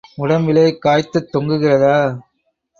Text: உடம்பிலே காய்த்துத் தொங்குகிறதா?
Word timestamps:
உடம்பிலே 0.15 0.63
காய்த்துத் 0.85 1.29
தொங்குகிறதா? 1.33 1.95